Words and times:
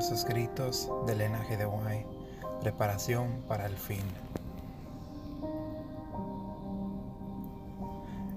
Primeros 0.00 0.18
escritos 0.18 0.90
del 1.06 1.18
linaje 1.18 1.58
de 1.58 1.66
White. 1.66 2.06
Preparación 2.62 3.42
para 3.46 3.66
el 3.66 3.76
fin. 3.76 4.00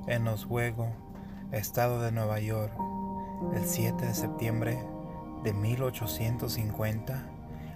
En 0.07 0.27
Oswego, 0.27 0.89
estado 1.53 2.01
de 2.01 2.11
Nueva 2.11 2.41
York, 2.41 2.73
el 3.55 3.65
7 3.65 4.05
de 4.05 4.13
septiembre 4.13 4.77
de 5.45 5.53
1850, 5.53 7.23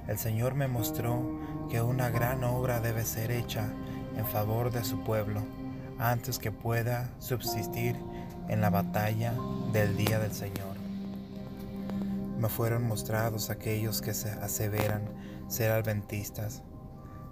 el 0.09 0.17
Señor 0.17 0.55
me 0.55 0.67
mostró 0.67 1.21
que 1.69 1.81
una 1.81 2.09
gran 2.09 2.43
obra 2.43 2.81
debe 2.81 3.05
ser 3.05 3.31
hecha 3.31 3.69
en 4.17 4.25
favor 4.25 4.69
de 4.69 4.83
su 4.83 4.99
pueblo 4.99 5.39
antes 5.97 6.39
que 6.39 6.51
pueda 6.51 7.09
subsistir 7.19 7.95
en 8.49 8.59
la 8.59 8.69
batalla 8.69 9.33
del 9.71 9.95
día 9.95 10.19
del 10.19 10.33
Señor 10.33 10.76
me 12.37 12.49
fueron 12.49 12.87
mostrados 12.87 13.49
aquellos 13.49 14.01
que 14.01 14.13
se 14.13 14.29
aseveran 14.29 15.09
ser 15.47 15.71
adventistas, 15.71 16.63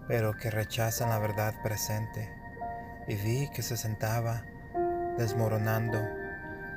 pero 0.08 0.34
que 0.34 0.52
rechazan 0.52 1.10
la 1.10 1.20
verdad 1.20 1.54
presente, 1.64 2.30
y 3.08 3.16
vi 3.16 3.50
que 3.52 3.62
se 3.62 3.78
sentaba 3.78 4.44
desmoronando 5.18 6.00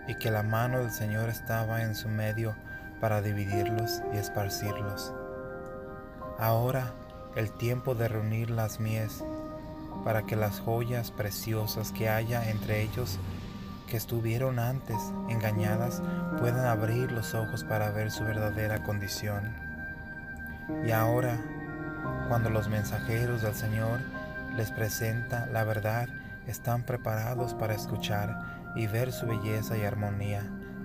y 0.07 0.15
que 0.17 0.31
la 0.31 0.43
mano 0.43 0.81
del 0.81 0.91
Señor 0.91 1.29
estaba 1.29 1.83
en 1.83 1.95
su 1.95 2.09
medio 2.09 2.55
para 3.01 3.23
dividirlos 3.23 4.03
y 4.13 4.17
esparcirlos. 4.17 5.13
Ahora 6.39 6.95
el 7.37 7.53
tiempo 7.53 7.95
de 7.95 8.09
reunir 8.09 8.51
las 8.51 8.81
mies 8.81 9.25
para 10.05 10.23
que 10.25 10.37
las 10.37 10.61
joyas 10.61 11.11
preciosas 11.11 11.93
que 11.93 12.09
haya 12.09 12.49
entre 12.51 12.83
ellos 12.83 13.19
que 13.89 13.97
estuvieron 13.97 14.59
antes 14.59 14.97
engañadas 15.29 16.03
puedan 16.39 16.67
abrir 16.67 17.11
los 17.11 17.35
ojos 17.35 17.65
para 17.65 17.91
ver 17.91 18.11
su 18.11 18.25
verdadera 18.25 18.83
condición. 18.83 19.55
Y 20.87 20.91
ahora, 20.93 21.39
cuando 22.29 22.51
los 22.51 22.69
mensajeros 22.69 23.43
del 23.43 23.55
Señor 23.55 24.01
les 24.57 24.71
presenta 24.71 25.47
la 25.47 25.65
verdad, 25.65 26.09
están 26.47 26.85
preparados 26.85 27.55
para 27.55 27.75
escuchar 27.75 28.59
y 28.77 28.87
ver 28.87 29.13
su 29.13 29.27
belleza 29.27 29.77
y 29.77 29.85
armonía, 29.85 30.43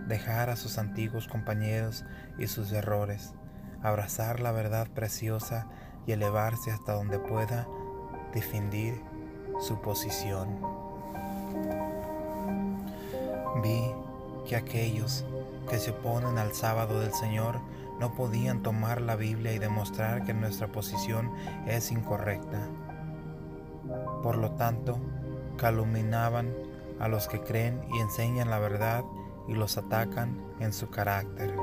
dejar 0.07 0.49
a 0.49 0.55
sus 0.55 0.77
antiguos 0.77 1.27
compañeros 1.27 2.05
y 2.37 2.47
sus 2.47 2.71
errores, 2.71 3.33
abrazar 3.81 4.39
la 4.39 4.51
verdad 4.51 4.87
preciosa 4.87 5.67
y 6.05 6.13
elevarse 6.13 6.71
hasta 6.71 6.93
donde 6.93 7.19
pueda 7.19 7.67
defender 8.33 8.95
su 9.59 9.81
posición. 9.81 10.72
Vi 13.61 13.93
que 14.47 14.55
aquellos 14.55 15.25
que 15.69 15.79
se 15.79 15.91
oponen 15.91 16.37
al 16.37 16.53
sábado 16.53 16.99
del 16.99 17.13
Señor 17.13 17.59
no 17.99 18.13
podían 18.15 18.63
tomar 18.63 19.01
la 19.01 19.15
Biblia 19.15 19.53
y 19.53 19.59
demostrar 19.59 20.23
que 20.23 20.33
nuestra 20.33 20.67
posición 20.67 21.31
es 21.67 21.91
incorrecta. 21.91 22.67
Por 24.21 24.37
lo 24.37 24.51
tanto, 24.51 24.99
calumniaban 25.57 26.53
a 26.99 27.07
los 27.07 27.27
que 27.27 27.41
creen 27.41 27.81
y 27.93 27.99
enseñan 27.99 28.49
la 28.49 28.59
verdad 28.59 29.03
y 29.47 29.53
los 29.53 29.77
atacan 29.77 30.41
en 30.59 30.73
su 30.73 30.89
carácter. 30.89 31.55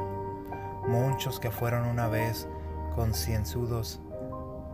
Muchos 0.87 1.41
que 1.41 1.51
fueron 1.51 1.87
una 1.87 2.09
vez 2.09 2.49
concienzudos 2.95 4.01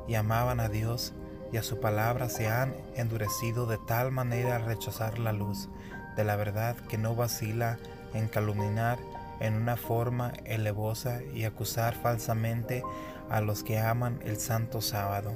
y 0.08 0.14
amaban 0.14 0.60
a 0.60 0.68
Dios 0.68 1.14
y 1.52 1.56
a 1.56 1.62
su 1.62 1.80
palabra 1.80 2.28
se 2.28 2.48
han 2.48 2.74
endurecido 2.94 3.66
de 3.66 3.78
tal 3.78 4.12
manera 4.12 4.56
al 4.56 4.64
rechazar 4.64 5.18
la 5.18 5.32
luz 5.32 5.68
de 6.16 6.24
la 6.24 6.36
verdad 6.36 6.76
que 6.88 6.98
no 6.98 7.14
vacila 7.14 7.78
en 8.14 8.28
calumniar 8.28 8.98
en 9.40 9.54
una 9.54 9.76
forma 9.76 10.32
elevosa 10.44 11.22
y 11.34 11.44
acusar 11.44 11.94
falsamente 11.94 12.82
a 13.28 13.40
los 13.40 13.62
que 13.62 13.78
aman 13.78 14.20
el 14.24 14.38
santo 14.38 14.80
sábado. 14.80 15.32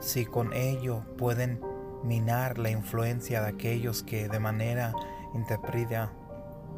Si 0.00 0.24
con 0.24 0.52
ello 0.52 1.02
pueden 1.18 1.60
minar 2.02 2.58
la 2.58 2.70
influencia 2.70 3.42
de 3.42 3.48
aquellos 3.48 4.02
que 4.02 4.28
de 4.28 4.38
manera 4.38 4.94
interpreta 5.34 6.12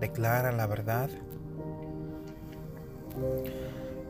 declaran 0.01 0.57
la 0.57 0.67
verdad, 0.67 1.11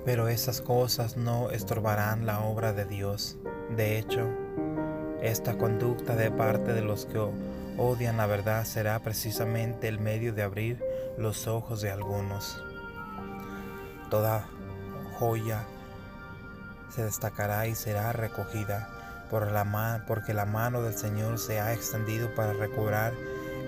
pero 0.05 0.29
esas 0.29 0.61
cosas 0.61 1.17
no 1.17 1.51
estorbarán 1.51 2.25
la 2.25 2.41
obra 2.41 2.73
de 2.73 2.85
Dios. 2.85 3.37
De 3.77 3.99
hecho, 3.99 4.29
esta 5.21 5.59
conducta 5.59 6.15
de 6.15 6.31
parte 6.31 6.73
de 6.73 6.83
los 6.83 7.07
que 7.07 7.19
odian 7.79 8.17
la 8.17 8.27
verdad 8.27 8.65
será 8.65 8.99
precisamente 8.99 9.89
el 9.89 10.01
medio 10.01 10.35
de 10.35 10.43
abrir 10.43 10.85
los 11.17 11.47
ojos 11.47 11.81
de 11.81 11.91
algunos. 11.91 12.61
Toda 14.11 14.49
joya 15.19 15.65
se 16.91 17.05
destacará 17.05 17.67
y 17.69 17.75
será 17.75 18.13
recogida 18.13 18.89
por 19.31 19.51
la 19.51 20.05
porque 20.07 20.35
la 20.35 20.45
mano 20.45 20.83
del 20.83 20.95
Señor 20.95 21.39
se 21.39 21.61
ha 21.61 21.73
extendido 21.73 22.35
para 22.35 22.53
recobrar 22.53 23.13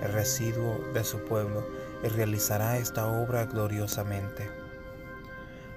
el 0.03 0.12
residuo 0.12 0.81
de 0.92 1.04
su 1.04 1.25
pueblo 1.25 1.66
y 2.03 2.09
realizará 2.09 2.78
esta 2.78 3.06
obra 3.06 3.44
gloriosamente. 3.44 4.50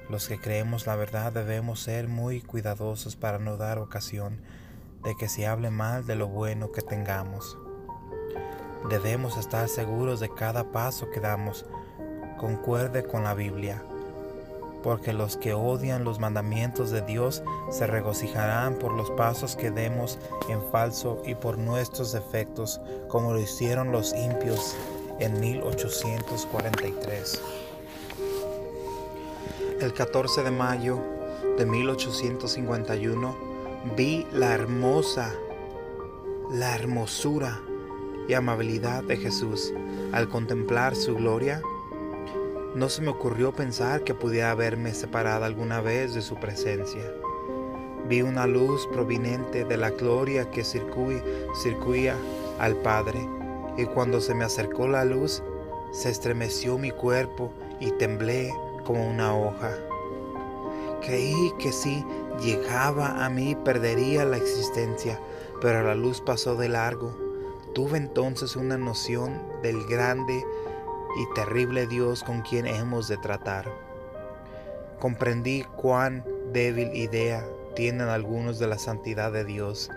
Los 0.09 0.27
que 0.27 0.39
creemos 0.39 0.87
la 0.87 0.95
verdad 0.95 1.31
debemos 1.31 1.81
ser 1.81 2.07
muy 2.07 2.41
cuidadosos 2.41 3.15
para 3.15 3.39
no 3.39 3.57
dar 3.57 3.77
ocasión 3.77 4.39
de 5.03 5.15
que 5.17 5.27
se 5.27 5.47
hable 5.47 5.69
mal 5.69 6.05
de 6.05 6.15
lo 6.15 6.27
bueno 6.27 6.71
que 6.71 6.81
tengamos. 6.81 7.57
Debemos 8.89 9.37
estar 9.37 9.69
seguros 9.69 10.19
de 10.19 10.29
cada 10.29 10.65
paso 10.65 11.09
que 11.09 11.21
damos 11.21 11.65
concuerde 12.37 13.03
con 13.03 13.23
la 13.23 13.33
Biblia, 13.33 13.81
porque 14.83 15.13
los 15.13 15.37
que 15.37 15.53
odian 15.53 16.03
los 16.03 16.19
mandamientos 16.19 16.91
de 16.91 17.01
Dios 17.01 17.41
se 17.71 17.87
regocijarán 17.87 18.75
por 18.75 18.91
los 18.91 19.09
pasos 19.11 19.55
que 19.55 19.71
demos 19.71 20.19
en 20.49 20.61
falso 20.69 21.21
y 21.25 21.35
por 21.35 21.57
nuestros 21.57 22.11
defectos, 22.11 22.81
como 23.07 23.31
lo 23.31 23.39
hicieron 23.39 23.93
los 23.93 24.13
impios 24.13 24.75
en 25.19 25.39
1843. 25.39 27.41
El 29.79 29.93
14 29.93 30.43
de 30.43 30.51
mayo 30.51 30.99
de 31.57 31.65
1851 31.65 33.35
vi 33.95 34.27
la 34.33 34.53
hermosa, 34.53 35.33
la 36.51 36.75
hermosura 36.75 37.61
y 38.27 38.33
amabilidad 38.33 39.03
de 39.03 39.17
Jesús. 39.17 39.73
Al 40.11 40.29
contemplar 40.29 40.95
su 40.95 41.15
gloria, 41.15 41.61
no 42.75 42.89
se 42.89 43.01
me 43.01 43.09
ocurrió 43.09 43.51
pensar 43.51 44.03
que 44.03 44.13
pudiera 44.13 44.51
haberme 44.51 44.93
separado 44.93 45.45
alguna 45.45 45.81
vez 45.81 46.13
de 46.13 46.21
su 46.21 46.35
presencia. 46.35 47.03
Vi 48.09 48.21
una 48.21 48.47
luz 48.47 48.87
proveniente 48.91 49.63
de 49.63 49.77
la 49.77 49.91
gloria 49.91 50.49
que 50.49 50.63
circuía 50.63 52.15
al 52.59 52.75
Padre, 52.77 53.27
y 53.77 53.85
cuando 53.85 54.21
se 54.21 54.35
me 54.35 54.43
acercó 54.43 54.87
la 54.87 55.05
luz, 55.05 55.41
se 55.91 56.09
estremeció 56.09 56.77
mi 56.77 56.91
cuerpo 56.91 57.53
y 57.79 57.91
temblé 57.91 58.51
como 58.85 59.07
una 59.07 59.35
hoja. 59.35 59.71
Creí 61.01 61.51
que 61.59 61.71
si 61.71 62.03
llegaba 62.41 63.23
a 63.23 63.29
mí 63.29 63.55
perdería 63.63 64.25
la 64.25 64.37
existencia, 64.37 65.19
pero 65.61 65.83
la 65.83 65.95
luz 65.95 66.21
pasó 66.21 66.55
de 66.55 66.69
largo 66.69 67.22
Tuve 67.73 67.97
entonces 67.97 68.55
una 68.55 68.77
noción 68.77 69.41
del 69.63 69.83
grande 69.87 70.45
y 71.19 71.33
terrible 71.33 71.87
Dios 71.87 72.23
con 72.23 72.41
quien 72.41 72.67
hemos 72.67 73.07
de 73.07 73.17
tratar. 73.17 73.65
Comprendí 74.99 75.63
cuán 75.75 76.23
débil 76.51 76.95
idea 76.95 77.43
tienen 77.75 78.09
algunos 78.09 78.59
de 78.59 78.67
la 78.67 78.77
santidad 78.77 79.31
de 79.31 79.43
Dios 79.43 79.89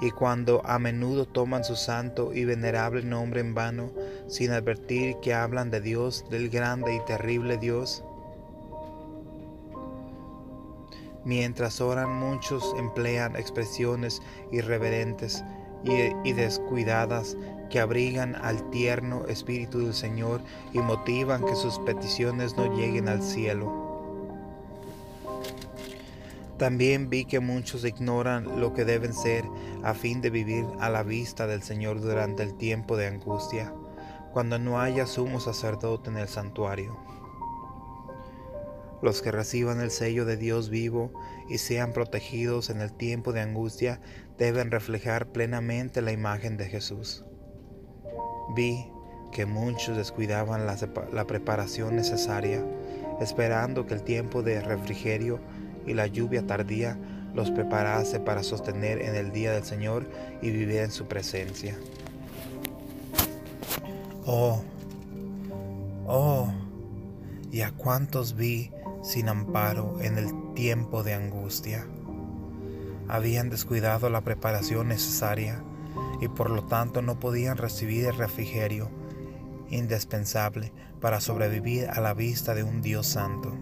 y 0.00 0.10
cuando 0.10 0.62
a 0.66 0.80
menudo 0.80 1.24
toman 1.24 1.62
su 1.62 1.76
santo 1.76 2.34
y 2.34 2.44
venerable 2.44 3.04
nombre 3.04 3.40
en 3.40 3.54
vano 3.54 3.92
sin 4.26 4.50
advertir 4.50 5.14
que 5.22 5.32
hablan 5.32 5.70
de 5.70 5.80
Dios, 5.80 6.24
del 6.28 6.50
grande 6.50 6.92
y 6.92 7.04
terrible 7.04 7.56
Dios. 7.56 8.02
Mientras 11.24 11.80
oran 11.80 12.12
muchos 12.12 12.74
emplean 12.76 13.36
expresiones 13.36 14.20
irreverentes 14.50 15.44
y, 15.84 16.32
descuidadas 16.32 17.36
que 17.70 17.80
abrigan 17.80 18.36
al 18.36 18.70
tierno 18.70 19.24
Espíritu 19.26 19.80
del 19.80 19.94
Señor 19.94 20.40
y 20.72 20.78
motivan 20.78 21.44
que 21.44 21.54
sus 21.54 21.78
peticiones 21.80 22.56
no 22.56 22.74
lleguen 22.76 23.08
al 23.08 23.22
cielo. 23.22 23.92
También 26.58 27.10
vi 27.10 27.24
que 27.24 27.40
muchos 27.40 27.84
ignoran 27.84 28.60
lo 28.60 28.72
que 28.72 28.84
deben 28.84 29.12
ser 29.14 29.44
a 29.82 29.94
fin 29.94 30.20
de 30.20 30.30
vivir 30.30 30.64
a 30.80 30.90
la 30.90 31.02
vista 31.02 31.46
del 31.46 31.62
Señor 31.62 32.00
durante 32.00 32.42
el 32.42 32.54
tiempo 32.54 32.96
de 32.96 33.08
angustia, 33.08 33.74
cuando 34.32 34.58
no 34.58 34.80
haya 34.80 35.06
sumo 35.06 35.40
sacerdote 35.40 36.10
en 36.10 36.18
el 36.18 36.28
santuario. 36.28 36.96
Los 39.02 39.20
que 39.20 39.32
reciban 39.32 39.80
el 39.80 39.90
sello 39.90 40.24
de 40.24 40.36
Dios 40.36 40.70
vivo 40.70 41.12
y 41.50 41.58
sean 41.58 41.92
protegidos 41.92 42.70
en 42.70 42.80
el 42.80 42.92
tiempo 42.92 43.32
de 43.32 43.40
angustia 43.40 44.00
deben 44.38 44.70
reflejar 44.70 45.26
plenamente 45.32 46.02
la 46.02 46.12
imagen 46.12 46.56
de 46.56 46.66
Jesús. 46.66 47.24
Vi 48.54 48.86
que 49.32 49.44
muchos 49.44 49.96
descuidaban 49.96 50.66
la, 50.66 51.26
preparación 51.26 51.96
necesaria, 51.96 52.64
esperando 53.20 53.86
que 53.86 53.94
el 53.94 54.02
tiempo 54.02 54.42
de 54.42 54.60
refrigerio 54.60 55.40
y 55.86 55.94
la 55.94 56.06
lluvia 56.06 56.46
tardía 56.46 56.96
los 57.34 57.50
preparase 57.50 58.20
para 58.20 58.42
sostener 58.42 59.00
en 59.00 59.16
el 59.16 59.32
día 59.32 59.52
del 59.52 59.64
Señor 59.64 60.06
y 60.42 60.50
vivir 60.50 60.76
en 60.76 60.92
su 60.92 61.06
presencia. 61.06 61.76
Oh, 64.26 64.62
oh, 66.06 66.52
y 67.50 67.62
a 67.62 67.72
cuántos 67.72 68.36
vi 68.36 68.70
sin 69.02 69.28
amparo 69.28 70.00
en 70.00 70.16
el 70.16 70.54
tiempo 70.54 71.02
de 71.02 71.14
angustia. 71.14 71.86
Habían 73.08 73.50
descuidado 73.50 74.08
la 74.08 74.22
preparación 74.22 74.88
necesaria 74.88 75.62
y 76.20 76.28
por 76.28 76.50
lo 76.50 76.64
tanto 76.64 77.02
no 77.02 77.18
podían 77.18 77.56
recibir 77.56 78.06
el 78.06 78.16
refrigerio 78.16 78.90
indispensable 79.68 80.72
para 81.00 81.20
sobrevivir 81.20 81.88
a 81.90 82.00
la 82.00 82.14
vista 82.14 82.54
de 82.54 82.62
un 82.62 82.80
Dios 82.80 83.08
santo. 83.08 83.52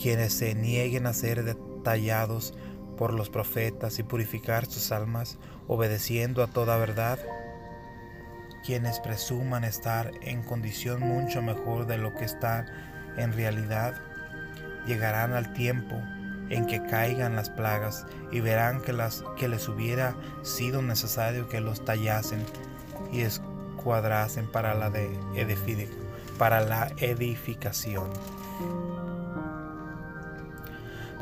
Quienes 0.00 0.32
se 0.32 0.54
nieguen 0.54 1.06
a 1.06 1.12
ser 1.12 1.42
detallados 1.42 2.54
por 2.96 3.12
los 3.12 3.30
profetas 3.30 3.98
y 3.98 4.04
purificar 4.04 4.66
sus 4.66 4.92
almas 4.92 5.38
obedeciendo 5.66 6.42
a 6.42 6.46
toda 6.46 6.76
verdad, 6.76 7.18
quienes 8.64 9.00
presuman 9.00 9.64
estar 9.64 10.12
en 10.22 10.42
condición 10.42 11.00
mucho 11.00 11.42
mejor 11.42 11.86
de 11.86 11.98
lo 11.98 12.14
que 12.14 12.24
están 12.24 12.66
en 13.16 13.32
realidad, 13.32 13.94
llegarán 14.86 15.32
al 15.32 15.52
tiempo 15.52 16.00
en 16.50 16.66
que 16.66 16.82
caigan 16.82 17.36
las 17.36 17.50
plagas 17.50 18.06
y 18.30 18.40
verán 18.40 18.82
que, 18.82 18.92
las, 18.92 19.24
que 19.36 19.48
les 19.48 19.68
hubiera 19.68 20.14
sido 20.42 20.82
necesario 20.82 21.48
que 21.48 21.60
los 21.60 21.84
tallasen 21.84 22.44
y 23.12 23.22
escuadrasen 23.22 24.46
para 24.50 24.74
la, 24.74 24.90
de 24.90 25.08
para 26.38 26.60
la 26.60 26.92
edificación. 26.98 28.10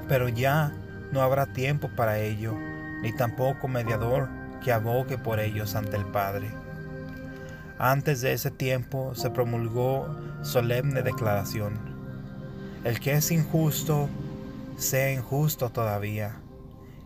Pero 0.09 0.29
ya 0.29 0.73
no 1.13 1.23
habrá 1.23 1.47
tiempo 1.47 1.89
para 1.95 2.19
ello, 2.19 2.55
ni 3.03 3.15
tampoco 3.15 3.69
mediador 3.69 4.29
que 4.63 4.73
abogue 4.73 5.19
por 5.19 5.41
ellos 5.41 5.75
ante 5.75 5.97
el 5.97 6.07
Padre. 6.07 6.51
Antes 7.79 8.21
de 8.21 8.33
ese 8.33 8.51
tiempo 8.51 9.15
se 9.15 9.31
promulgó 9.31 10.07
solemne 10.43 11.03
declaración. 11.03 11.79
El 12.85 13.01
que 13.01 13.13
es 13.13 13.31
injusto, 13.31 14.09
sea 14.77 15.13
injusto 15.13 15.71
todavía. 15.71 16.37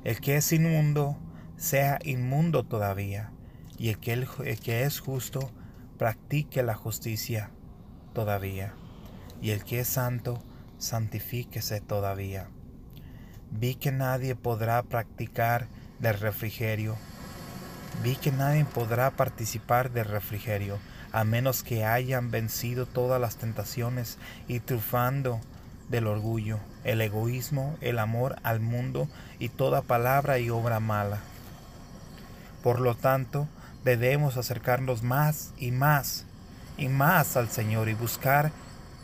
El 0.04 0.20
que 0.20 0.36
es 0.36 0.52
inmundo, 0.52 1.16
sea 1.56 1.98
inmundo 2.04 2.64
todavía. 2.64 3.32
Y 3.78 3.90
el 3.90 3.98
que, 3.98 4.12
el 4.12 4.60
que 4.60 4.84
es 4.84 5.00
justo, 5.00 5.50
practique 5.98 6.62
la 6.62 6.74
justicia 6.74 7.50
todavía. 8.12 8.74
Y 9.42 9.50
el 9.50 9.64
que 9.64 9.80
es 9.80 9.88
santo, 9.88 10.42
santifíquese 10.78 11.80
todavía. 11.80 12.48
Vi 13.50 13.74
que 13.74 13.92
nadie 13.92 14.34
podrá 14.34 14.82
practicar 14.82 15.68
del 15.98 16.18
refrigerio. 16.18 16.96
Vi 18.02 18.16
que 18.16 18.32
nadie 18.32 18.64
podrá 18.64 19.10
participar 19.10 19.90
del 19.90 20.06
refrigerio, 20.06 20.78
a 21.12 21.24
menos 21.24 21.62
que 21.62 21.84
hayan 21.84 22.30
vencido 22.30 22.86
todas 22.86 23.20
las 23.20 23.36
tentaciones 23.36 24.18
y 24.48 24.60
triunfando 24.60 25.40
del 25.88 26.06
orgullo, 26.06 26.58
el 26.84 27.00
egoísmo, 27.00 27.76
el 27.80 27.98
amor 27.98 28.36
al 28.42 28.60
mundo 28.60 29.08
y 29.38 29.48
toda 29.48 29.82
palabra 29.82 30.38
y 30.38 30.50
obra 30.50 30.80
mala. 30.80 31.18
Por 32.62 32.80
lo 32.80 32.94
tanto, 32.94 33.48
debemos 33.84 34.36
acercarnos 34.36 35.02
más 35.02 35.52
y 35.56 35.70
más 35.70 36.24
y 36.76 36.88
más 36.88 37.36
al 37.36 37.48
Señor 37.48 37.88
y 37.88 37.94
buscar 37.94 38.50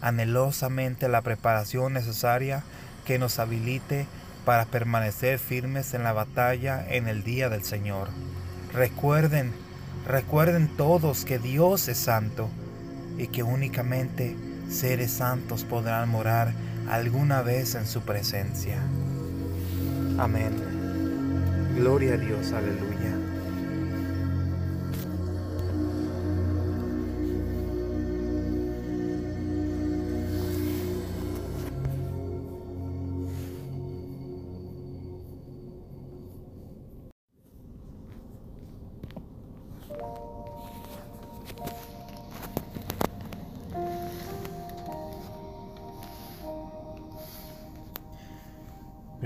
anhelosamente 0.00 1.08
la 1.08 1.22
preparación 1.22 1.92
necesaria 1.92 2.64
que 3.04 3.18
nos 3.18 3.38
habilite 3.38 4.06
para 4.44 4.64
permanecer 4.64 5.38
firmes 5.38 5.94
en 5.94 6.02
la 6.02 6.12
batalla 6.12 6.84
en 6.88 7.06
el 7.06 7.22
día 7.22 7.48
del 7.48 7.62
Señor. 7.62 8.08
Recuerden, 8.72 9.52
recuerden 10.06 10.68
todos 10.76 11.24
que 11.24 11.38
Dios 11.38 11.88
es 11.88 11.98
santo 11.98 12.48
y 13.18 13.26
que 13.26 13.42
únicamente 13.42 14.34
seres 14.70 15.10
santos 15.10 15.64
podrán 15.64 16.08
morar 16.08 16.52
alguna 16.88 17.42
vez 17.42 17.74
en 17.74 17.86
su 17.86 18.00
presencia. 18.00 18.78
Amén. 20.18 20.52
Gloria 21.76 22.14
a 22.14 22.16
Dios, 22.16 22.52
aleluya. 22.52 23.21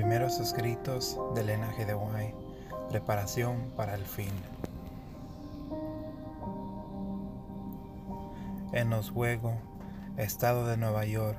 Primeros 0.06 0.38
escritos 0.38 1.18
del 1.34 1.48
linaje 1.48 1.84
de 1.84 1.94
Guay. 1.94 2.32
Preparación 2.90 3.72
para 3.76 3.96
el 3.96 4.04
fin. 4.04 4.30
En 8.70 8.92
Oswego, 8.92 9.54
estado 10.16 10.64
de 10.64 10.76
Nueva 10.76 11.04
York, 11.06 11.36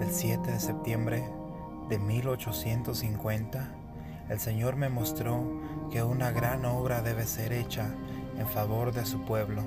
el 0.00 0.10
7 0.10 0.50
de 0.50 0.58
septiembre 0.58 1.30
de 1.88 2.00
1850, 2.00 3.68
el 4.30 4.40
Señor 4.40 4.74
me 4.74 4.88
mostró 4.88 5.44
que 5.92 6.02
una 6.02 6.32
gran 6.32 6.64
obra 6.64 7.02
debe 7.02 7.24
ser 7.24 7.52
hecha 7.52 7.94
en 8.36 8.48
favor 8.48 8.92
de 8.92 9.06
su 9.06 9.24
pueblo 9.24 9.62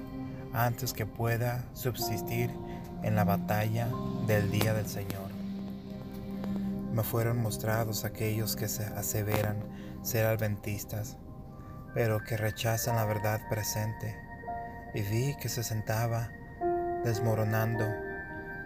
antes 0.52 0.92
que 0.92 1.06
pueda 1.06 1.64
subsistir 1.74 2.52
en 3.02 3.16
la 3.16 3.24
batalla 3.24 3.88
del 4.28 4.52
día 4.52 4.74
del 4.74 4.88
Señor 4.88 5.29
me 6.92 7.04
fueron 7.04 7.42
mostrados 7.42 8.06
aquellos 8.06 8.56
que 8.56 8.68
se 8.68 8.84
aseveran 8.84 9.58
ser 10.02 10.26
adventistas, 10.26 11.18
pero 11.94 12.24
que 12.24 12.38
rechazan 12.38 12.96
la 12.96 13.06
verdad 13.06 13.42
presente, 13.50 14.16
y 14.94 15.02
vi 15.02 15.36
que 15.38 15.50
se 15.50 15.64
sentaba 15.64 16.30
desmoronando 17.04 17.86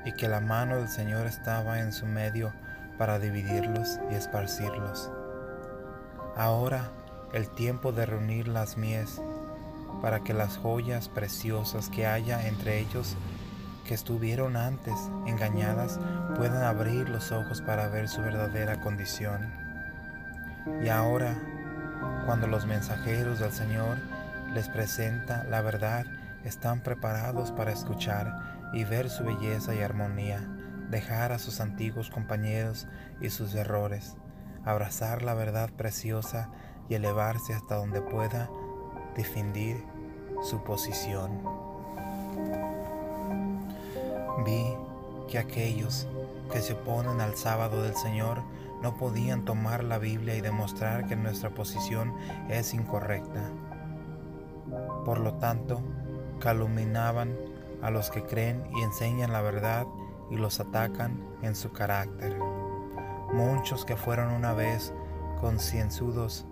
y 0.06 0.13
que 0.13 0.27
la 0.27 0.39
mano 0.39 0.77
del 0.77 0.89
Señor 0.89 1.27
estaba 1.27 1.80
en 1.80 1.92
su 1.92 2.06
medio 2.06 2.53
para 2.98 3.20
dividirlos 3.20 4.00
y 4.12 4.15
esparcirlos. 4.15 5.12
Ahora 6.36 6.92
el 7.34 7.50
tiempo 7.50 7.92
de 7.92 8.06
reunir 8.06 8.48
las 8.48 8.77
mies 8.77 9.22
para 10.01 10.20
que 10.24 10.34
las 10.34 10.58
joyas 10.58 11.10
preciosas 11.10 11.89
que 11.89 12.06
haya 12.06 12.48
entre 12.48 12.80
ellos 12.80 13.15
que 13.86 13.94
estuvieron 13.94 14.56
antes 14.56 14.96
engañadas 15.25 16.00
puedan 16.36 16.63
abrir 16.63 17.10
los 17.10 17.32
ojos 17.32 17.62
para 17.62 17.88
ver 17.90 18.08
su 18.08 18.22
verdadera 18.22 18.80
condición. 18.82 19.54
Y 20.84 20.90
ahora, 20.90 21.36
cuando 22.25 22.48
los 22.48 22.66
mensajeros 22.66 23.40
del 23.40 23.52
Señor 23.52 23.98
les 24.54 24.70
presenta 24.70 25.44
la 25.46 25.62
verdad, 25.62 26.06
están 26.44 26.82
preparados 26.82 27.52
para 27.52 27.72
escuchar 27.72 28.70
y 28.74 28.84
ver 28.84 29.10
su 29.10 29.24
belleza 29.24 29.75
y 29.75 29.82
armonía, 29.82 30.40
dejar 30.90 31.32
a 31.32 31.40
sus 31.40 31.60
antiguos 31.60 32.10
compañeros 32.10 32.88
y 33.22 33.30
sus 33.30 33.56
errores, 33.56 34.16
abrazar 34.66 35.22
la 35.22 35.34
verdad 35.34 35.70
preciosa 35.72 36.50
y 36.90 36.96
elevarse 36.96 37.54
hasta 37.54 37.75
donde 37.75 38.02
pueda 38.02 38.50
defender 39.16 39.78
su 40.44 40.63
posición. 40.63 41.42
Vi 44.40 44.75
que 45.30 45.38
aquellos 45.38 46.08
que 46.52 46.62
se 46.62 46.74
oponen 46.74 47.22
al 47.22 47.36
sábado 47.36 47.82
del 47.84 47.96
Señor 47.96 48.42
no 48.82 48.98
podían 48.98 49.46
tomar 49.46 49.84
la 49.84 49.98
Biblia 49.98 50.36
y 50.36 50.42
demostrar 50.42 51.08
que 51.08 51.16
nuestra 51.16 51.52
posición 51.52 52.13
es 52.50 52.74
incorrecta. 52.74 53.50
Por 55.06 55.20
lo 55.20 55.36
tanto, 55.36 55.82
calumniaban 56.40 57.36
a 57.82 57.90
los 57.90 58.10
que 58.10 58.24
creen 58.24 58.63
y 58.75 58.82
enseñan 58.82 59.32
la 59.32 59.42
verdad 59.42 59.86
y 60.30 60.36
los 60.36 60.60
atacan 60.60 61.24
en 61.42 61.56
su 61.56 61.72
carácter. 61.72 62.38
Muchos 63.32 63.86
que 63.86 63.96
fueron 63.96 64.34
una 64.34 64.54
vez 64.54 64.94
concienzudos 65.40 66.46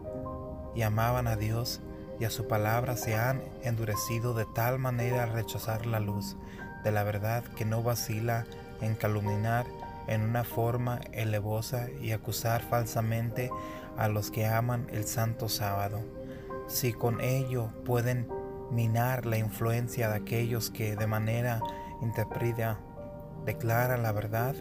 y 0.75 0.83
amaban 0.83 1.27
a 1.27 1.35
Dios 1.35 1.81
y 2.19 2.25
a 2.25 2.29
su 2.29 2.47
palabra 2.47 2.95
se 2.97 3.15
han 3.15 3.41
endurecido 3.63 4.33
de 4.33 4.45
tal 4.45 4.79
manera 4.79 5.23
al 5.23 5.33
rechazar 5.33 5.85
la 5.85 5.99
luz 5.99 6.37
de 6.83 6.91
la 6.91 7.03
verdad 7.03 7.43
que 7.55 7.65
no 7.65 7.83
vacila 7.83 8.45
en 8.81 8.95
calumniar 8.95 9.65
en 10.07 10.21
una 10.21 10.43
forma 10.43 10.99
elevosa 11.11 11.89
y 12.01 12.11
acusar 12.11 12.61
falsamente 12.61 13.49
a 13.97 14.07
los 14.07 14.31
que 14.31 14.45
aman 14.47 14.87
el 14.91 15.05
santo 15.05 15.47
sábado. 15.49 16.01
Si 16.67 16.93
con 16.93 17.21
ello 17.21 17.69
pueden 17.85 18.27
minar 18.71 19.25
la 19.25 19.37
influencia 19.37 20.09
de 20.09 20.15
aquellos 20.15 20.69
que 20.69 20.95
de 20.95 21.07
manera 21.07 21.59
interpreta 22.01 22.79
declaran 23.45 24.03
la 24.03 24.11
verdad, 24.11 24.55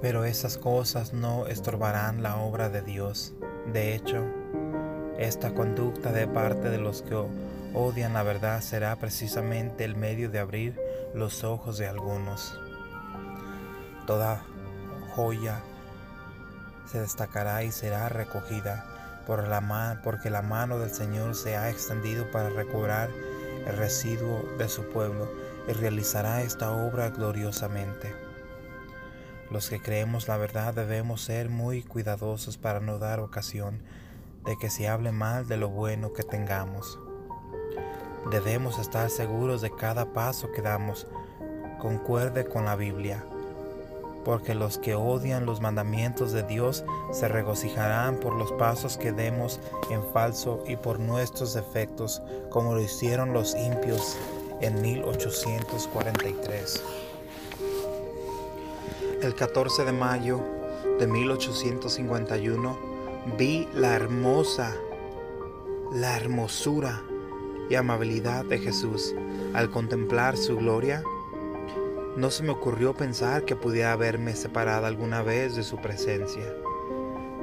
Pero 0.00 0.24
esas 0.24 0.58
cosas 0.58 1.12
no 1.12 1.46
estorbarán 1.46 2.22
la 2.22 2.36
obra 2.36 2.68
de 2.68 2.82
Dios. 2.82 3.34
De 3.72 3.94
hecho, 3.94 4.24
esta 5.16 5.54
conducta 5.54 6.12
de 6.12 6.26
parte 6.26 6.70
de 6.70 6.78
los 6.78 7.02
que 7.02 7.14
odian 7.74 8.12
la 8.12 8.22
verdad 8.22 8.60
será 8.60 8.96
precisamente 8.96 9.84
el 9.84 9.96
medio 9.96 10.30
de 10.30 10.38
abrir 10.38 10.78
los 11.14 11.44
ojos 11.44 11.78
de 11.78 11.86
algunos. 11.86 12.58
Toda 14.06 14.42
joya 15.14 15.60
se 16.86 17.00
destacará 17.00 17.64
y 17.64 17.72
será 17.72 18.08
recogida 18.08 18.84
por 19.26 19.46
la 19.46 20.00
porque 20.02 20.30
la 20.30 20.42
mano 20.42 20.78
del 20.78 20.90
Señor 20.90 21.34
se 21.34 21.56
ha 21.56 21.70
extendido 21.70 22.30
para 22.30 22.50
recobrar 22.50 23.10
el 23.66 23.76
residuo 23.76 24.42
de 24.58 24.68
su 24.68 24.88
pueblo 24.88 25.30
y 25.68 25.72
realizará 25.72 26.42
esta 26.42 26.72
obra 26.72 27.10
gloriosamente. 27.10 28.14
Los 29.50 29.68
que 29.68 29.80
creemos 29.80 30.28
la 30.28 30.36
verdad 30.36 30.74
debemos 30.74 31.22
ser 31.22 31.48
muy 31.50 31.82
cuidadosos 31.82 32.58
para 32.58 32.80
no 32.80 32.98
dar 32.98 33.20
ocasión 33.20 33.82
de 34.44 34.56
que 34.58 34.70
se 34.70 34.88
hable 34.88 35.12
mal 35.12 35.46
de 35.46 35.56
lo 35.56 35.68
bueno 35.68 36.12
que 36.12 36.22
tengamos. 36.22 36.98
Debemos 38.30 38.78
estar 38.78 39.10
seguros 39.10 39.62
de 39.62 39.70
cada 39.70 40.12
paso 40.12 40.52
que 40.52 40.62
damos 40.62 41.06
concuerde 41.82 42.44
con 42.44 42.64
la 42.64 42.76
Biblia, 42.76 43.24
porque 44.24 44.54
los 44.54 44.78
que 44.78 44.94
odian 44.94 45.44
los 45.44 45.60
mandamientos 45.60 46.30
de 46.30 46.44
Dios 46.44 46.84
se 47.10 47.26
regocijarán 47.26 48.20
por 48.20 48.36
los 48.36 48.52
pasos 48.52 48.96
que 48.96 49.10
demos 49.10 49.58
en 49.90 50.04
falso 50.12 50.62
y 50.68 50.76
por 50.76 51.00
nuestros 51.00 51.54
defectos, 51.54 52.22
como 52.50 52.74
lo 52.74 52.80
hicieron 52.80 53.32
los 53.32 53.56
impios 53.56 54.16
en 54.60 54.80
1843. 54.80 56.84
El 59.22 59.34
14 59.34 59.84
de 59.84 59.92
mayo 59.92 60.40
de 61.00 61.08
1851 61.08 62.78
vi 63.36 63.66
la 63.74 63.96
hermosa, 63.96 64.72
la 65.92 66.16
hermosura 66.16 67.02
amabilidad 67.76 68.44
de 68.44 68.58
Jesús. 68.58 69.14
Al 69.54 69.70
contemplar 69.70 70.36
su 70.36 70.56
gloria, 70.56 71.02
no 72.16 72.30
se 72.30 72.42
me 72.42 72.50
ocurrió 72.50 72.94
pensar 72.94 73.44
que 73.44 73.56
pudiera 73.56 73.92
haberme 73.92 74.34
separado 74.36 74.86
alguna 74.86 75.22
vez 75.22 75.56
de 75.56 75.62
su 75.62 75.76
presencia. 75.78 76.44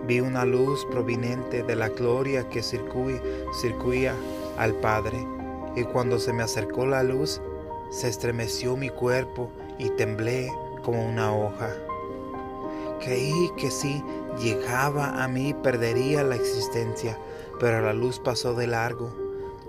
Vi 0.08 0.22
una 0.22 0.46
luz 0.46 0.86
proveniente 0.92 1.64
de 1.64 1.76
la 1.76 1.90
gloria 1.90 2.48
que 2.50 2.64
circuía 2.64 4.14
al 4.58 4.76
Padre, 4.76 5.26
y 5.76 5.84
cuando 5.84 6.20
se 6.20 6.34
me 6.34 6.44
acercó 6.44 6.86
la 6.86 7.04
luz, 7.04 7.42
se 7.90 8.08
estremeció 8.08 8.76
mi 8.76 8.90
cuerpo 8.90 9.52
y 9.78 9.90
temblé 9.92 10.52
como 10.84 11.08
una 11.08 11.34
hoja. 11.34 11.70
Creí 13.00 13.52
que 13.58 13.72
si 13.72 14.04
llegaba 14.40 15.24
a 15.24 15.28
mí 15.28 15.54
perdería 15.54 16.24
la 16.24 16.36
existencia, 16.36 17.18
pero 17.60 17.82
la 17.82 17.94
luz 17.94 18.20
pasó 18.20 18.54
de 18.54 18.68
largo. 18.68 19.12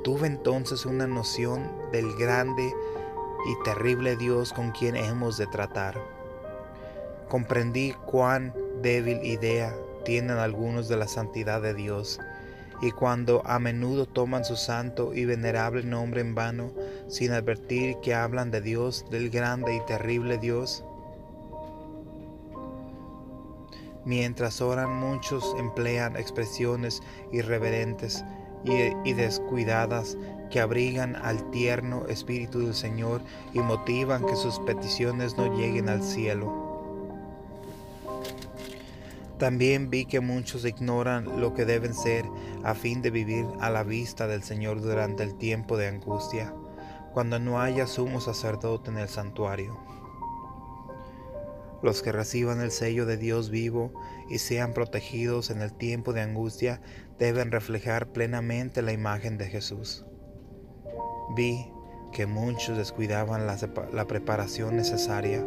Tuve 0.02 0.26
entonces 0.26 0.86
una 0.86 1.06
noción 1.06 1.70
del 1.92 2.14
grande 2.16 2.72
y 3.46 3.64
terrible 3.64 4.16
Dios 4.16 4.52
con 4.52 4.70
quien 4.70 4.96
hemos 4.96 5.36
de 5.36 5.46
tratar. 5.46 6.00
Comprendí 7.28 7.92
cuán 8.06 8.54
débil 8.80 9.22
idea 9.22 9.74
tienen 10.04 10.38
algunos 10.38 10.88
de 10.88 10.96
la 10.96 11.06
santidad 11.06 11.60
de 11.60 11.74
Dios, 11.74 12.18
y 12.80 12.92
cuando 12.92 13.42
a 13.44 13.58
menudo 13.58 14.06
toman 14.06 14.44
su 14.44 14.56
santo 14.56 15.12
y 15.12 15.26
venerable 15.26 15.82
nombre 15.82 16.22
en 16.22 16.34
vano, 16.34 16.72
sin 17.08 17.32
advertir 17.32 17.96
que 18.02 18.14
hablan 18.14 18.50
de 18.50 18.62
Dios, 18.62 19.04
del 19.10 19.28
grande 19.28 19.76
y 19.76 19.80
terrible 19.84 20.38
Dios, 20.38 20.82
Mientras 24.04 24.62
oran 24.62 24.90
muchos 24.98 25.54
emplean 25.58 26.16
expresiones 26.16 27.02
irreverentes 27.32 28.24
y, 28.64 29.12
descuidadas 29.12 30.16
que 30.50 30.60
abrigan 30.60 31.16
al 31.16 31.50
tierno 31.50 32.06
Espíritu 32.08 32.60
del 32.60 32.74
Señor 32.74 33.22
y 33.52 33.60
motivan 33.60 34.26
que 34.26 34.36
sus 34.36 34.58
peticiones 34.60 35.36
no 35.36 35.56
lleguen 35.56 35.88
al 35.88 36.02
cielo. 36.02 36.70
También 39.38 39.88
vi 39.88 40.04
que 40.04 40.20
muchos 40.20 40.66
ignoran 40.66 41.40
lo 41.40 41.54
que 41.54 41.64
deben 41.64 41.94
ser 41.94 42.26
a 42.62 42.74
fin 42.74 43.00
de 43.00 43.10
vivir 43.10 43.46
a 43.60 43.70
la 43.70 43.84
vista 43.84 44.26
del 44.26 44.42
Señor 44.42 44.82
durante 44.82 45.22
el 45.22 45.34
tiempo 45.34 45.78
de 45.78 45.88
angustia, 45.88 46.52
cuando 47.14 47.38
no 47.38 47.60
haya 47.60 47.86
sumo 47.86 48.20
sacerdote 48.20 48.90
en 48.90 48.98
el 48.98 49.08
santuario. 49.08 49.99
Los 51.82 52.02
que 52.02 52.12
reciban 52.12 52.60
el 52.60 52.70
sello 52.70 53.06
de 53.06 53.16
Dios 53.16 53.50
vivo 53.50 53.92
y 54.28 54.38
sean 54.38 54.74
protegidos 54.74 55.50
en 55.50 55.62
el 55.62 55.72
tiempo 55.72 56.12
de 56.12 56.20
angustia 56.20 56.80
deben 57.18 57.50
reflejar 57.50 58.08
plenamente 58.08 58.82
la 58.82 58.92
imagen 58.92 59.38
de 59.38 59.46
Jesús. 59.46 60.04
Vi 61.36 61.66
que 62.12 62.26
muchos 62.26 62.76
descuidaban 62.76 63.46
la, 63.46 64.06
preparación 64.06 64.76
necesaria, 64.76 65.44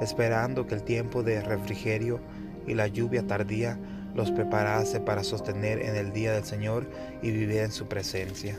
esperando 0.00 0.66
que 0.66 0.74
el 0.74 0.82
tiempo 0.82 1.22
de 1.22 1.40
refrigerio 1.40 2.20
y 2.66 2.74
la 2.74 2.88
lluvia 2.88 3.26
tardía 3.26 3.78
los 4.14 4.30
preparase 4.32 5.00
para 5.00 5.22
sostener 5.22 5.80
en 5.80 5.94
el 5.94 6.12
día 6.12 6.32
del 6.32 6.44
Señor 6.44 6.90
y 7.22 7.30
vivir 7.30 7.58
en 7.58 7.70
su 7.70 7.86
presencia. 7.86 8.58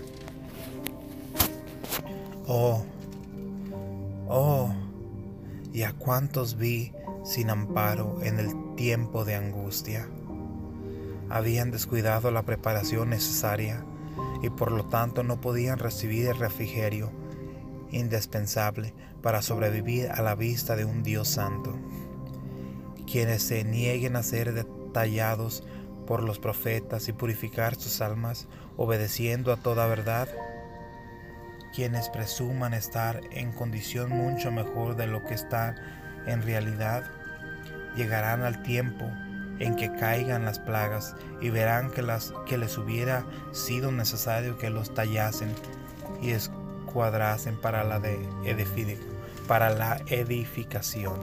Oh, 2.48 2.84
oh, 4.28 4.74
y 5.74 5.84
a 5.84 5.94
cuántos 5.94 6.58
vi 6.58 6.94
sin 7.24 7.50
amparo 7.50 8.18
en 8.24 8.40
el 8.40 8.76
tiempo 8.76 9.26
de 9.26 9.36
angustia. 9.36 10.08
Habían 11.30 11.72
descuidado 11.72 12.32
la 12.32 12.44
preparación 12.44 13.10
necesaria 13.10 13.86
y 14.42 14.50
por 14.50 14.72
lo 14.72 14.86
tanto 14.86 15.24
no 15.24 15.40
podían 15.40 15.80
recibir 15.80 16.28
el 16.28 16.38
refrigerio 16.38 17.12
indispensable 17.92 18.94
para 19.22 19.42
sobrevivir 19.42 20.10
a 20.10 20.22
la 20.22 20.36
vista 20.36 20.76
de 20.76 20.86
un 20.86 21.04
Dios 21.04 21.28
santo. 21.28 21.78
Quienes 23.10 23.44
se 23.44 23.64
nieguen 23.64 24.16
a 24.16 24.24
ser 24.24 24.54
detallados 24.54 25.64
por 26.08 26.24
los 26.24 26.40
profetas 26.40 27.08
y 27.08 27.14
purificar 27.14 27.76
sus 27.76 28.02
almas 28.02 28.48
obedeciendo 28.78 29.54
a 29.54 29.58
toda 29.58 29.86
verdad, 29.86 30.28
quienes 31.74 32.10
presuman 32.10 32.74
estar 32.74 33.22
en 33.32 33.52
condición 33.52 34.10
mucho 34.10 34.52
mejor 34.52 34.96
de 34.96 35.08
lo 35.08 35.24
que 35.24 35.36
están 35.36 35.76
en 36.26 36.42
realidad 36.42 37.04
llegarán 37.96 38.44
al 38.44 38.62
tiempo 38.64 39.12
en 39.60 39.76
que 39.76 39.92
caigan 39.94 40.46
las 40.46 40.60
plagas 40.60 41.16
y 41.40 41.50
verán 41.50 41.92
que, 41.92 42.02
las, 42.02 42.34
que 42.48 42.58
les 42.58 42.78
hubiera 42.78 43.24
sido 43.52 43.92
necesario 43.92 44.58
que 44.58 44.70
los 44.70 44.94
tallasen 44.94 45.54
y 46.22 46.32
escuadrasen 46.32 47.60
para 47.62 47.84
la, 47.84 48.00
de 48.00 48.18
para 49.48 49.70
la 49.70 50.02
edificación. 50.08 51.20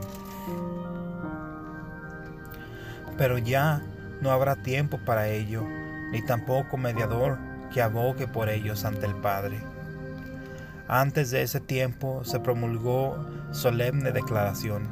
Pero 3.17 3.37
ya 3.37 3.81
no 4.21 4.31
habrá 4.31 4.55
tiempo 4.55 4.99
para 4.99 5.27
ello, 5.27 5.63
ni 6.11 6.21
tampoco 6.25 6.77
mediador 6.77 7.37
que 7.73 7.81
abogue 7.81 8.27
por 8.27 8.49
ellos 8.49 8.85
ante 8.85 9.05
el 9.05 9.15
Padre. 9.15 9.59
Antes 10.91 11.29
de 11.29 11.43
ese 11.43 11.59
tiempo 11.59 12.23
se 12.23 12.39
promulgó 12.39 13.15
solemne 13.51 14.11
declaración. 14.11 14.89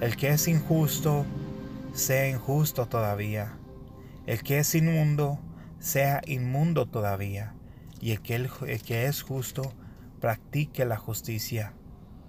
El 0.00 0.16
que 0.16 0.30
es 0.30 0.48
injusto, 0.48 1.26
sea 1.92 2.30
injusto 2.30 2.86
todavía. 2.86 3.58
El 4.26 4.42
que 4.42 4.60
es 4.60 4.74
inmundo, 4.74 5.38
sea 5.80 6.22
inmundo 6.26 6.86
todavía. 6.86 7.52
Y 8.00 8.12
el 8.12 8.22
que, 8.22 8.36
el 8.36 8.82
que 8.82 9.04
es 9.04 9.20
justo, 9.20 9.74
practique 10.18 10.86
la 10.86 10.96
justicia 10.96 11.74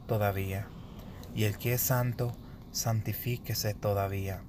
todavía. 0.06 0.68
Y 1.34 1.46
el 1.46 1.58
que 1.58 1.72
es 1.72 1.82
santo, 1.82 2.36
santifíquese 2.72 3.76
todavía. 3.76 4.42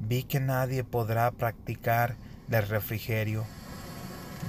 Vi 0.00 0.24
que 0.24 0.40
nadie 0.40 0.82
podrá 0.82 1.30
practicar 1.30 2.16
del 2.48 2.66
refrigerio 2.66 3.44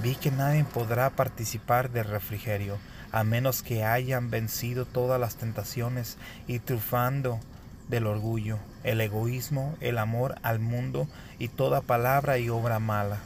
Vi 0.01 0.15
que 0.15 0.31
nadie 0.31 0.63
podrá 0.63 1.09
participar 1.09 1.91
del 1.91 2.05
refrigerio 2.05 2.77
a 3.11 3.23
menos 3.23 3.61
que 3.61 3.85
hayan 3.85 4.31
vencido 4.31 4.85
todas 4.85 5.19
las 5.19 5.35
tentaciones 5.35 6.17
y 6.47 6.59
triunfando 6.59 7.39
del 7.87 8.07
orgullo, 8.07 8.57
el 8.83 9.01
egoísmo, 9.01 9.75
el 9.81 9.99
amor 9.99 10.35
al 10.41 10.59
mundo 10.59 11.07
y 11.37 11.47
toda 11.47 11.81
palabra 11.81 12.39
y 12.39 12.49
obra 12.49 12.79
mala. 12.79 13.19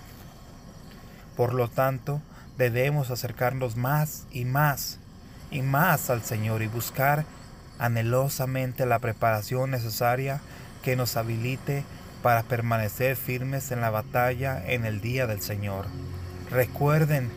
Por 1.38 1.53
lo 1.53 1.69
tanto, 1.69 2.21
debemos 2.57 3.12
acercarnos 3.12 3.77
más 3.77 4.25
y 4.31 4.43
más 4.43 5.00
y 5.51 5.62
más 5.62 6.09
al 6.09 6.21
Señor 6.24 6.62
y 6.62 6.67
buscar 6.67 7.24
anhelosamente 7.79 8.86
la 8.86 9.00
preparación 9.00 9.71
necesaria 9.71 10.41
que 10.83 10.95
nos 10.95 11.15
habilite 11.15 11.86
para 12.24 12.43
permanecer 12.43 13.15
firmes 13.15 13.71
en 13.71 13.79
la 13.79 13.89
batalla 13.89 14.62
en 14.65 14.86
el 14.86 15.00
día 15.00 15.27
del 15.27 15.41
Señor. 15.41 15.86
Recuerden, 16.51 17.30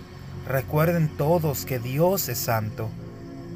recuerden 0.47 1.09
todos 1.17 1.65
que 1.65 1.79
Dios 1.79 2.29
es 2.29 2.39
santo 2.39 2.89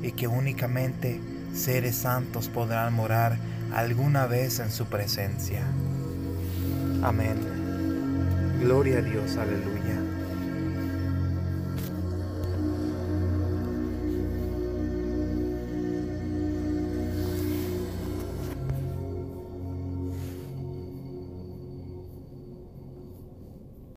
y 0.02 0.12
que 0.12 0.26
únicamente 0.26 1.20
seres 1.54 1.96
santos 1.96 2.48
podrán 2.48 2.92
morar 2.94 3.38
alguna 3.72 4.26
vez 4.26 4.58
en 4.58 4.70
su 4.70 4.86
presencia. 4.86 5.62
Amén. 7.02 7.36
Gloria 8.60 8.98
a 8.98 9.02
Dios, 9.02 9.36
aleluya. 9.36 10.03